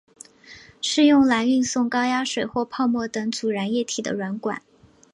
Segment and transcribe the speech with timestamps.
[0.81, 4.59] 是用来运送高压水或泡沫等阻燃液体的软管。